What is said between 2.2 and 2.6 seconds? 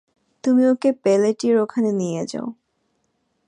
যাও।